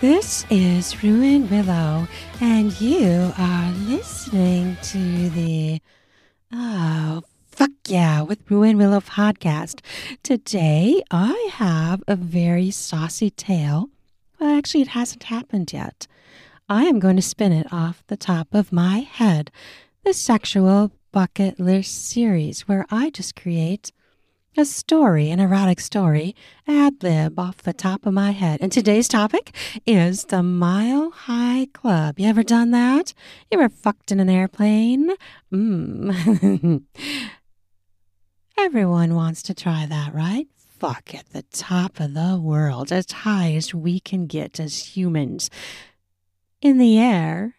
[0.00, 2.06] this is Ruan Willow,
[2.40, 5.80] and you are listening to the
[6.52, 9.80] Oh, fuck yeah, with Ruan Willow podcast.
[10.22, 13.90] Today I have a very saucy tale.
[14.38, 16.06] Well, actually, it hasn't happened yet.
[16.68, 19.50] I am going to spin it off the top of my head.
[20.04, 23.90] The Sexual Bucket List series, where I just create
[24.56, 26.34] a story, an erotic story,
[26.66, 28.60] ad lib off the top of my head.
[28.60, 29.54] And today's topic
[29.86, 32.18] is the Mile High Club.
[32.18, 33.14] You ever done that?
[33.50, 35.10] You ever fucked in an airplane?
[35.52, 36.82] Mmm.
[38.58, 40.48] Everyone wants to try that, right?
[40.56, 45.50] Fuck at the top of the world, as high as we can get as humans.
[46.60, 47.54] In the air,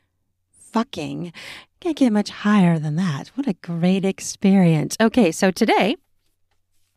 [0.52, 1.32] fucking.
[1.80, 3.30] Can't get much higher than that.
[3.36, 4.98] What a great experience.
[5.00, 5.96] Okay, so today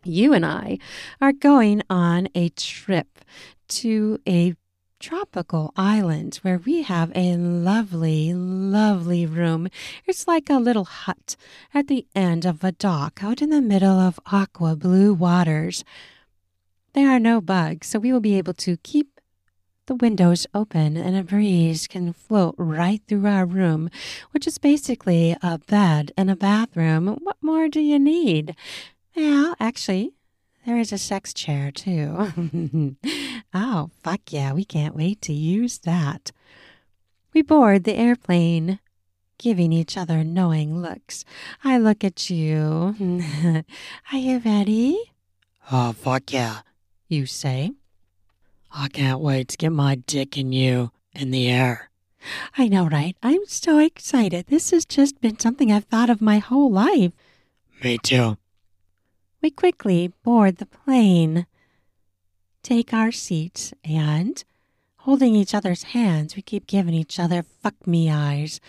[0.05, 0.79] you and I
[1.20, 3.20] are going on a trip
[3.69, 4.55] to a
[5.03, 9.69] tropical island where we have a lovely, lovely room.
[10.06, 11.36] It's like a little hut
[11.75, 15.84] at the end of a dock out in the middle of aqua blue waters.
[16.92, 19.20] There are no bugs, so we will be able to keep
[19.87, 23.91] the windows open and a breeze can float right through our room,
[24.31, 27.19] which is basically a bed and a bathroom.
[27.22, 28.55] What more do you need?
[29.17, 30.15] Well, actually,
[30.65, 32.97] there is a sex chair too.
[33.55, 36.31] oh, fuck yeah, we can't wait to use that.
[37.35, 38.79] We board the airplane,
[39.39, 41.25] giving each other knowing looks.
[41.65, 42.95] I look at you.
[44.13, 45.13] Are you ready?
[45.71, 46.61] Oh, fuck yeah,
[47.09, 47.73] You say.
[48.75, 51.91] I can't wait to get my dick in you in the air.
[52.57, 53.17] I know, right?
[53.23, 54.47] I'm so excited.
[54.47, 57.13] This has just been something I've thought of my whole life.
[57.83, 58.37] Me too.
[59.43, 61.47] We quickly board the plane,
[62.62, 64.43] take our seats, and,
[64.99, 68.61] holding each other's hands, we keep giving each other fuck me eyes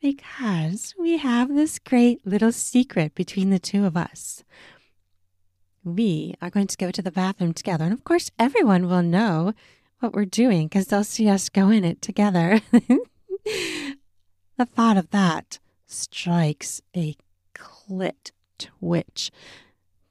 [0.00, 4.42] because we have this great little secret between the two of us.
[5.84, 9.52] We are going to go to the bathroom together, and of course, everyone will know
[10.00, 12.62] what we're doing because they'll see us go in it together.
[12.72, 13.96] the
[14.64, 17.16] thought of that strikes a
[17.54, 19.30] clit twitch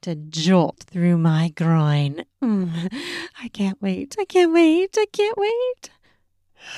[0.02, 2.24] to jolt through my groin.
[2.42, 2.92] Mm,
[3.40, 4.16] I can't wait.
[4.18, 4.96] I can't wait.
[4.98, 5.90] I can't wait.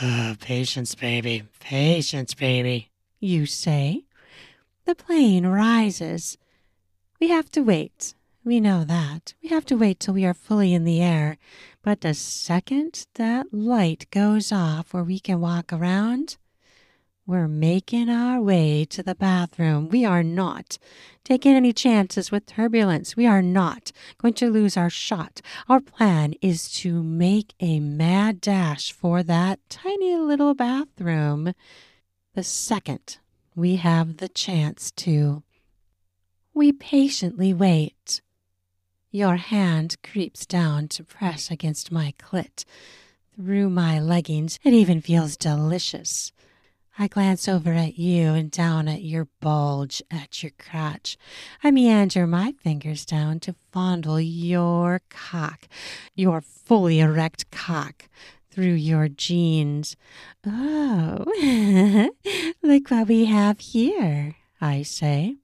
[0.00, 1.44] Uh, patience, baby.
[1.60, 2.90] Patience, baby.
[3.20, 4.04] You say.
[4.84, 6.36] The plane rises.
[7.20, 8.14] We have to wait.
[8.44, 9.32] We know that.
[9.42, 11.38] We have to wait till we are fully in the air.
[11.82, 16.36] But the second that light goes off where we can walk around,
[17.26, 19.88] we're making our way to the bathroom.
[19.88, 20.78] We are not
[21.24, 23.16] taking any chances with turbulence.
[23.16, 25.40] We are not going to lose our shot.
[25.68, 31.54] Our plan is to make a mad dash for that tiny little bathroom
[32.34, 33.18] the second
[33.54, 35.42] we have the chance to.
[36.52, 38.20] We patiently wait.
[39.10, 42.64] Your hand creeps down to press against my clit.
[43.36, 46.32] Through my leggings, it even feels delicious.
[46.96, 51.16] I glance over at you and down at your bulge at your crotch.
[51.64, 55.66] I meander my fingers down to fondle your cock,
[56.14, 58.08] your fully erect cock,
[58.48, 59.96] through your jeans.
[60.46, 61.24] Oh,
[62.62, 65.38] look what we have here, I say.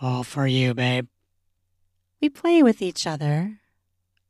[0.00, 1.08] All for you, babe.
[2.20, 3.58] We play with each other.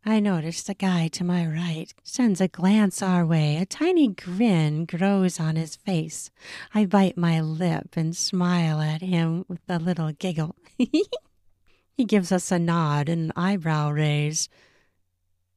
[0.09, 3.57] I notice the guy to my right sends a glance our way.
[3.57, 6.31] A tiny grin grows on his face.
[6.73, 10.55] I bite my lip and smile at him with a little giggle.
[10.79, 14.49] he gives us a nod and an eyebrow raise.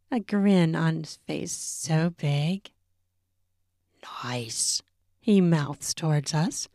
[0.10, 2.72] A grin on his face so big.
[4.24, 4.82] Nice.
[5.22, 6.68] He mouths towards us.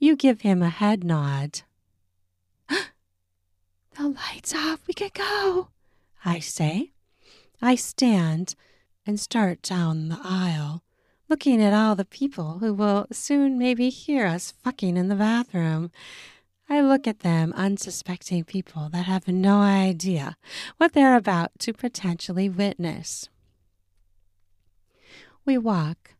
[0.00, 1.60] You give him a head nod.
[2.68, 2.82] the
[3.96, 4.80] light's off.
[4.88, 5.68] We can go.
[6.24, 6.92] I say.
[7.62, 8.54] I stand
[9.06, 10.82] and start down the aisle,
[11.28, 15.90] looking at all the people who will soon maybe hear us fucking in the bathroom.
[16.68, 20.36] I look at them, unsuspecting people that have no idea
[20.76, 23.28] what they're about to potentially witness.
[25.44, 26.14] We walk.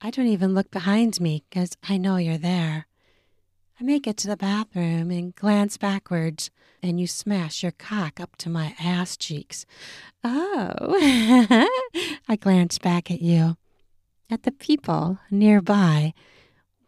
[0.00, 2.86] I don't even look behind me because I know you're there.
[3.80, 6.50] I make it to the bathroom and glance backwards,
[6.82, 9.64] and you smash your cock up to my ass cheeks.
[10.22, 10.74] Oh,
[12.28, 13.56] I glance back at you.
[14.28, 16.12] At the people nearby,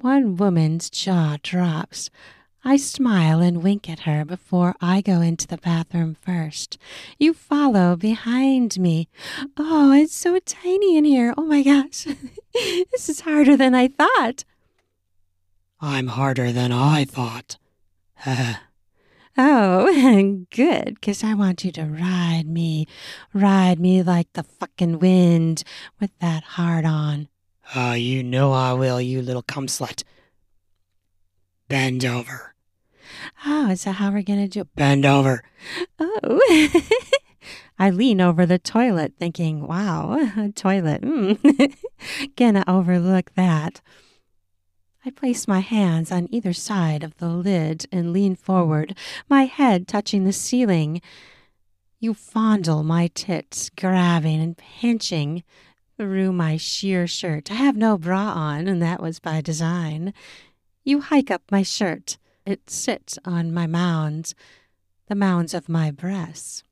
[0.00, 2.10] one woman's jaw drops.
[2.62, 6.76] I smile and wink at her before I go into the bathroom first.
[7.18, 9.08] You follow behind me.
[9.56, 11.32] Oh, it's so tiny in here.
[11.38, 12.06] Oh my gosh.
[12.52, 14.44] this is harder than I thought.
[15.84, 17.58] I'm harder than I thought.
[19.37, 22.87] oh, good, because I want you to ride me.
[23.34, 25.64] Ride me like the fucking wind
[25.99, 27.26] with that hard on.
[27.75, 30.05] Oh, you know I will, you little cum slut.
[31.67, 32.55] Bend over.
[33.44, 34.75] Oh, is that how we're going to do it?
[34.76, 35.43] Bend over.
[35.99, 36.81] Oh.
[37.78, 41.02] I lean over the toilet thinking, wow, a toilet.
[41.02, 41.75] Mm.
[42.37, 43.81] Gonna overlook that.
[45.04, 48.96] I place my hands on either side of the lid and lean forward,
[49.28, 51.02] my head touching the ceiling.
[51.99, 55.43] You fondle my tits, grabbing and pinching
[55.96, 57.50] through my sheer shirt.
[57.50, 60.14] I have no bra on, and that was by design.
[60.84, 62.16] You hike up my shirt,
[62.46, 64.37] it sits on my mounds,
[65.08, 66.62] the mounds of my breasts.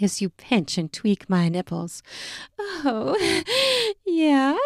[0.00, 2.04] As you pinch and tweak my nipples.
[2.58, 3.16] Oh,
[4.06, 4.56] yeah.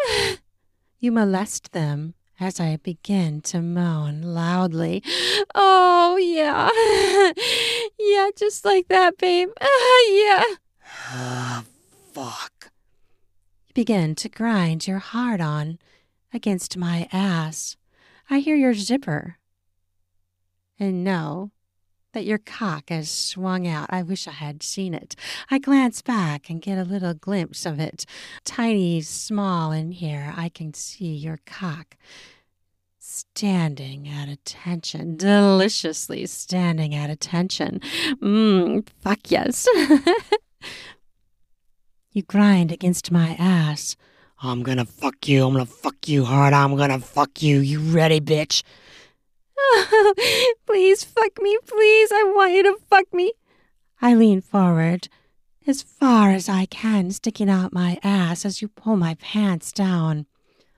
[0.99, 5.03] You molest them as I begin to moan loudly.
[5.55, 6.69] Oh, yeah.
[7.99, 9.49] Yeah, just like that, babe.
[10.09, 10.43] Yeah.
[11.09, 11.63] Ah,
[12.13, 12.71] fuck.
[13.67, 15.77] You begin to grind your heart on
[16.33, 17.75] against my ass.
[18.29, 19.37] I hear your zipper
[20.79, 21.51] and know
[22.13, 23.87] that your cock has swung out.
[23.89, 25.15] I wish I had seen it.
[25.51, 28.05] I glance back and get a little glimpse of it.
[28.43, 31.95] Tiny, small in here, I can see your cock
[32.99, 37.79] standing at attention, deliciously standing at attention.
[38.21, 39.67] Mmm, fuck yes.
[42.11, 43.95] you grind against my ass.
[44.39, 45.45] I'm gonna fuck you.
[45.45, 46.53] I'm gonna fuck you hard.
[46.53, 47.59] I'm gonna fuck you.
[47.59, 48.61] You ready, bitch?
[50.65, 52.11] please fuck me, please.
[52.11, 53.33] I want you to fuck me.
[54.01, 55.09] I lean forward,
[55.65, 60.25] as far as I can, sticking out my ass as you pull my pants down.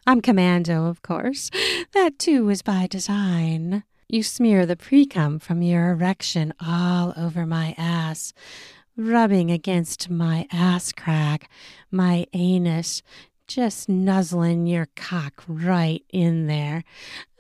[0.08, 1.52] I'm commando, of course.
[1.94, 3.84] That too was by design.
[4.08, 8.32] You smear the precum from your erection all over my ass,
[8.96, 11.50] rubbing against my ass crack,
[11.92, 13.02] my anus,
[13.48, 16.84] just nuzzling your cock right in there.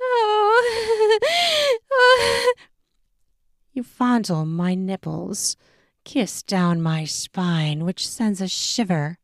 [0.02, 0.98] Oh,
[3.74, 5.56] you fondle my nipples,
[6.04, 9.18] kiss down my spine, which sends a shiver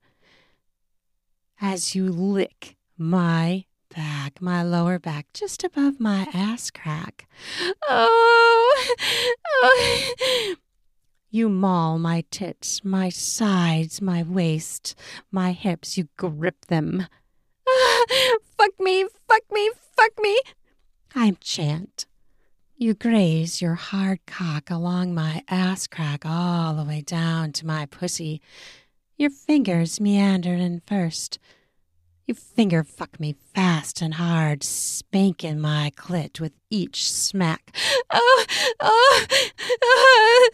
[1.61, 3.65] as you lick my
[3.95, 7.27] back, my lower back, just above my ass crack.
[7.87, 8.85] Oh,
[9.63, 10.55] oh.
[11.29, 14.95] You maul my tits, my sides, my waist,
[15.31, 15.97] my hips.
[15.97, 17.07] You grip them.
[18.57, 20.39] fuck me, fuck me, fuck me.
[21.17, 22.05] I chant.
[22.75, 27.85] You graze your hard cock along my ass crack all the way down to my
[27.85, 28.41] pussy.
[29.17, 31.39] Your fingers meander in first.
[32.25, 37.73] You finger fuck me fast and hard, spanking my clit with each smack.
[38.11, 38.45] Oh,
[38.81, 39.25] oh,
[39.83, 40.49] oh.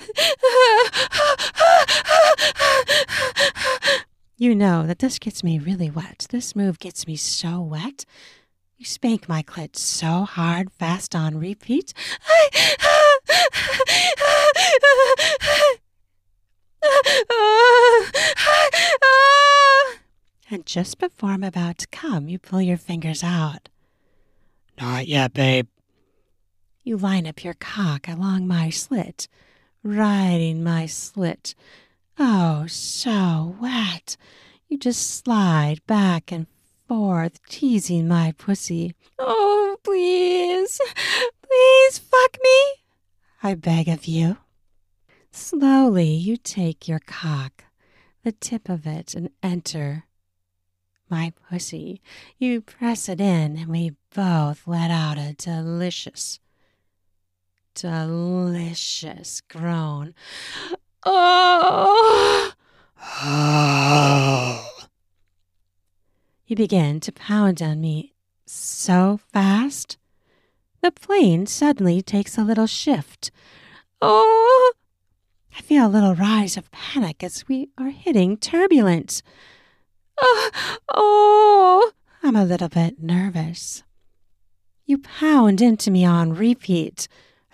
[4.38, 6.28] You know that this gets me really wet.
[6.30, 8.06] This move gets me so wet.
[8.82, 11.94] You spank my clit so hard, fast on repeat.
[20.50, 23.70] and just before I'm about to come, you pull your fingers out.
[24.80, 25.68] Not yet, babe.
[26.84, 29.28] You line up your cock along my slit,
[29.84, 31.54] riding my slit.
[32.18, 34.18] Oh, so wet.
[34.68, 36.48] You just slide back and
[36.92, 38.94] forth, teasing my pussy.
[39.18, 40.82] Oh, please,
[41.42, 42.64] please fuck me,
[43.42, 44.36] I beg of you.
[45.32, 47.64] Slowly, you take your cock,
[48.26, 50.04] the tip of it, and enter
[51.10, 52.02] my pussy.
[52.38, 56.42] You press it in, and we both let out a delicious,
[57.74, 60.14] delicious groan.
[61.06, 62.52] Oh!
[66.52, 68.14] You begin to pound on me
[68.46, 69.98] so fast.
[70.82, 73.32] The plane suddenly takes a little shift.
[74.02, 74.74] Oh!
[75.58, 79.24] I feel a little rise of panic as we are hitting turbulence.
[80.20, 80.52] Oh,
[80.90, 81.94] oh!
[82.22, 83.84] I'm a little bit nervous.
[84.86, 87.08] You pound into me on repeat.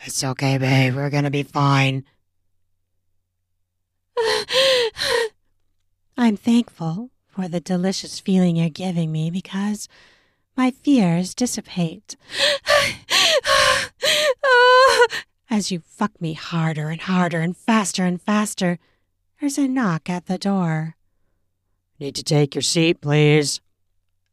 [0.06, 0.96] It's okay, babe.
[0.96, 2.04] We're gonna be fine.
[6.18, 9.88] I'm thankful for the delicious feeling you're giving me because
[10.56, 12.16] My fears dissipate.
[15.52, 18.80] As you fuck me harder and harder and faster and faster,
[19.40, 20.96] there's a knock at the door.
[22.00, 23.62] Need to take your seat, please.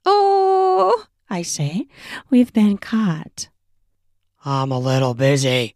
[0.06, 1.87] Oh, I say,
[2.30, 3.50] we've been caught.
[4.46, 5.75] I'm a little busy.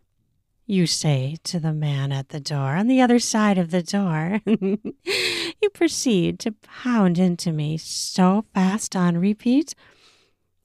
[0.66, 4.40] You say to the man at the door on the other side of the door.
[5.60, 9.74] you proceed to pound into me so fast on repeat.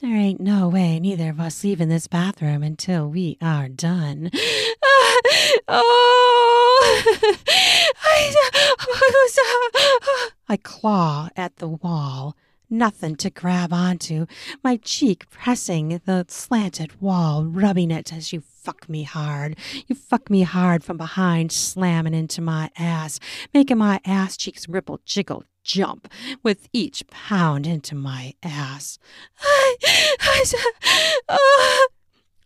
[0.01, 4.29] There ain't no way neither of us leaving this bathroom until we are done.
[4.85, 5.21] Ah,
[5.69, 7.19] oh,
[10.49, 12.35] I claw at the wall
[12.69, 14.25] nothing to grab onto,
[14.63, 19.57] my cheek pressing the slanted wall, rubbing it as you fuck me hard.
[19.87, 23.19] You fuck me hard from behind, slamming into my ass,
[23.53, 26.07] making my ass cheeks ripple, jiggle, jump
[26.43, 28.97] with each pound into my ass.
[29.41, 29.75] I,
[30.21, 30.43] I,
[31.29, 31.87] oh.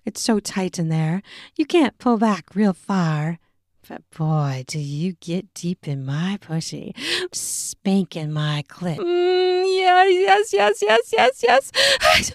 [0.05, 1.21] It's so tight in there,
[1.55, 3.39] you can't pull back real far.
[3.87, 6.93] But boy, do you get deep in my pussy,
[7.31, 8.97] spanking my clit.
[8.97, 11.71] Mm, yes, yes, yes, yes, yes,
[12.13, 12.31] yes.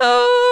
[0.00, 0.43] oh.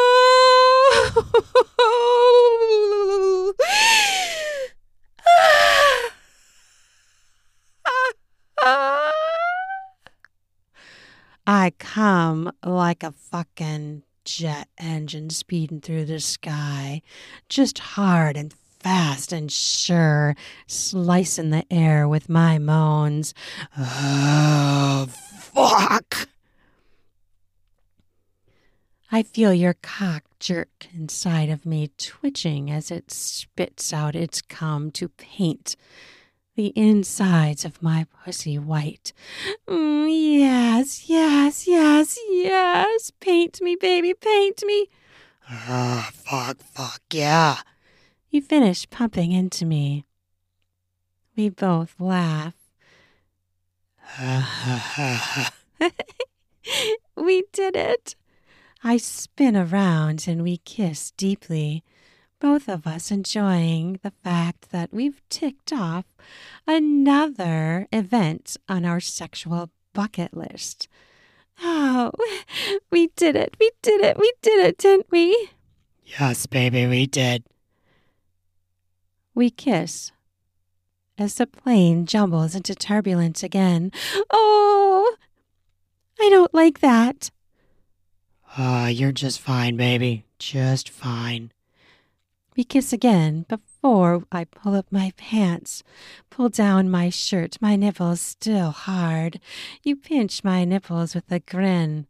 [12.93, 17.01] Like a fucking jet engine speeding through the sky,
[17.49, 23.33] just hard and fast and sure, slicing the air with my moans.
[23.79, 26.29] Oh, fuck!
[29.11, 34.91] I feel your cock jerk inside of me, twitching as it spits out its cum
[34.91, 35.77] to paint
[36.55, 39.13] the insides of my pussy white.
[39.67, 43.11] Mm, yes, yes, yes, yes.
[43.21, 44.89] Paint me, baby, paint me.
[45.49, 47.59] Ah, fuck, fuck, yeah.
[48.31, 50.05] You finish pumping into me.
[51.37, 52.55] We both laugh.
[57.17, 58.15] we did it.
[58.85, 61.85] I spin around and we kiss deeply
[62.43, 66.07] both of us enjoying the fact that we've ticked off
[66.67, 70.89] another event on our sexual bucket list.
[71.63, 72.11] Oh,
[72.91, 73.57] we did it.
[73.61, 74.19] We did it.
[74.19, 75.51] We did it, didn't we?
[76.05, 77.45] Yes, baby, we did.
[79.37, 80.11] We kiss
[81.17, 83.93] as the plane jumbles into turbulence again.
[84.31, 85.17] Oh,
[86.21, 87.31] I don't like that.
[88.59, 90.25] Ah, uh, you're just fine, baby.
[90.41, 91.52] Just fine.
[92.57, 95.83] We kiss again before I pull up my pants,
[96.29, 99.41] pull down my shirt, my nipples still hard.
[99.83, 102.07] You pinch my nipples with a grin.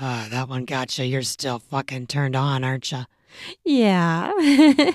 [0.00, 1.04] Ah, that one got you.
[1.04, 3.04] You're still fucking turned on, aren't you?
[3.64, 4.32] Yeah.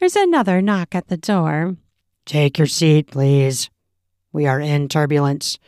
[0.00, 1.76] There's another knock at the door.
[2.24, 3.68] Take your seat, please.
[4.32, 5.58] We are in turbulence.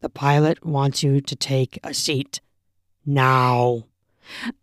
[0.00, 2.40] The pilot wants you to take a seat.
[3.04, 3.84] Now.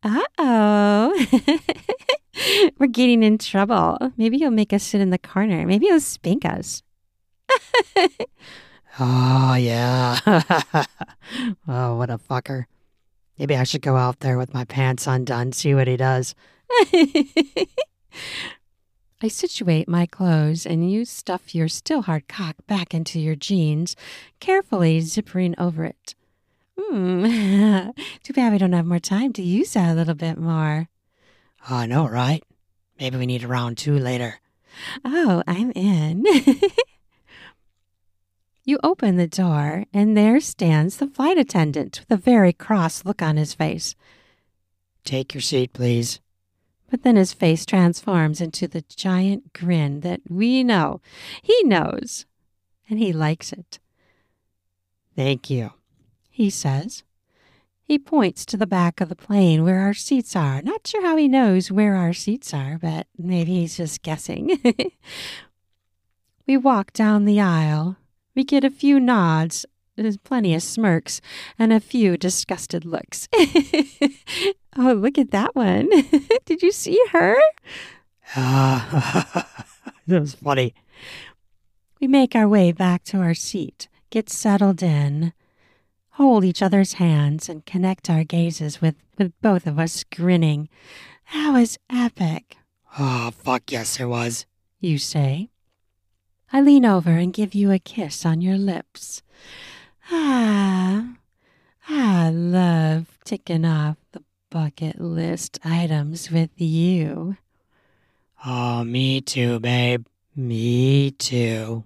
[0.03, 1.25] Uh oh.
[2.79, 3.97] We're getting in trouble.
[4.17, 5.65] Maybe he'll make us sit in the corner.
[5.65, 6.83] Maybe he'll spank us.
[8.99, 10.19] oh, yeah.
[11.67, 12.65] oh, what a fucker.
[13.37, 16.35] Maybe I should go out there with my pants undone, see what he does.
[19.23, 23.95] I situate my clothes and you stuff your still hard cock back into your jeans,
[24.39, 26.13] carefully zippering over it.
[26.77, 27.89] Hmm.
[28.23, 30.89] Too bad we don't have more time to use that a little bit more.
[31.69, 32.43] Oh, I know, right?
[32.99, 34.39] Maybe we need a round two later.
[35.05, 36.25] Oh, I'm in.
[38.65, 43.21] you open the door, and there stands the flight attendant with a very cross look
[43.21, 43.95] on his face.
[45.05, 46.19] Take your seat, please.
[46.89, 51.01] But then his face transforms into the giant grin that we know.
[51.41, 52.25] He knows,
[52.89, 53.79] and he likes it.
[55.15, 55.71] Thank you,
[56.29, 57.03] he says.
[57.85, 60.61] He points to the back of the plane where our seats are.
[60.61, 64.59] Not sure how he knows where our seats are, but maybe he's just guessing.
[66.47, 67.97] we walk down the aisle.
[68.35, 71.21] We get a few nods, there's plenty of smirks,
[71.59, 73.27] and a few disgusted looks.
[74.77, 75.89] oh, look at that one.
[76.45, 77.35] Did you see her?
[78.35, 79.43] Uh,
[80.07, 80.73] that was funny.
[81.99, 85.33] We make our way back to our seat, get settled in
[86.13, 90.69] hold each other's hands, and connect our gazes with, with both of us grinning.
[91.33, 92.57] That was epic.
[92.99, 94.45] Oh, fuck yes, it was.
[94.79, 95.49] You say.
[96.51, 99.23] I lean over and give you a kiss on your lips.
[100.11, 101.15] Ah,
[101.89, 107.37] I love ticking off the bucket list items with you.
[108.45, 110.05] Oh, me too, babe.
[110.35, 111.85] Me too.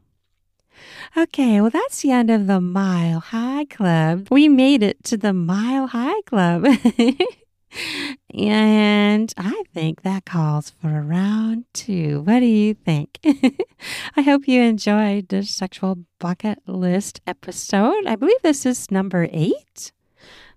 [1.16, 4.28] Okay, well, that's the end of the Mile High Club.
[4.30, 6.66] We made it to the Mile High Club.
[8.34, 12.22] and I think that calls for a round two.
[12.22, 13.20] What do you think?
[14.16, 18.06] I hope you enjoyed the sexual bucket list episode.
[18.06, 19.92] I believe this is number eight.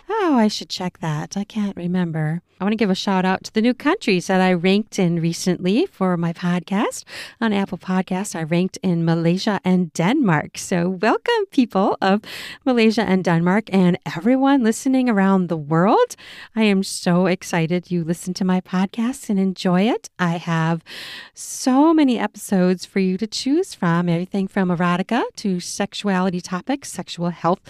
[0.09, 1.37] Oh, I should check that.
[1.37, 2.43] I can't remember.
[2.61, 5.19] I want to give a shout out to the new countries that I ranked in
[5.19, 7.05] recently for my podcast.
[7.41, 10.59] On Apple Podcasts, I ranked in Malaysia and Denmark.
[10.59, 12.21] So, welcome, people of
[12.67, 16.17] Malaysia and Denmark, and everyone listening around the world.
[16.55, 20.11] I am so excited you listen to my podcast and enjoy it.
[20.19, 20.85] I have
[21.33, 27.31] so many episodes for you to choose from everything from erotica to sexuality topics, sexual
[27.31, 27.61] health,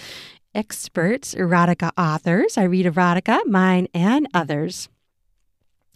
[0.55, 2.59] experts, erotica authors.
[2.59, 4.89] I read erotica, mine and others.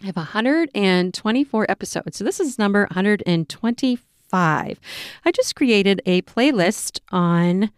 [0.02, 2.18] I have 124 episodes.
[2.18, 4.80] So this is number 125.
[5.24, 7.70] I just created a playlist on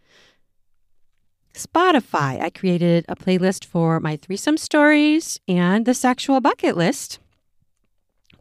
[1.54, 2.40] Spotify.
[2.40, 7.20] I created a playlist for my threesome stories and the sexual bucket list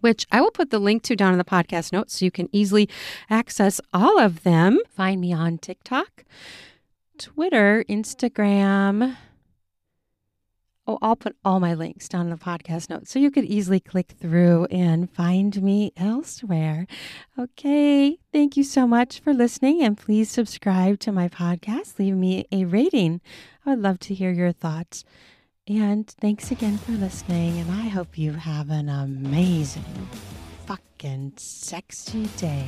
[0.06, 2.48] which I will put the link to down in the podcast notes so you can
[2.52, 2.88] easily
[3.28, 4.78] access all of them.
[4.88, 6.24] Find me on TikTok,
[7.18, 9.18] Twitter, Instagram.
[10.88, 13.80] Oh, I'll put all my links down in the podcast notes so you could easily
[13.80, 16.86] click through and find me elsewhere.
[17.40, 21.98] Okay, thank you so much for listening and please subscribe to my podcast.
[21.98, 23.20] Leave me a rating.
[23.66, 25.04] I would love to hear your thoughts.
[25.68, 29.84] And thanks again for listening, and I hope you have an amazing,
[30.68, 32.68] fucking sexy day.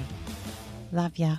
[0.92, 1.38] Love ya.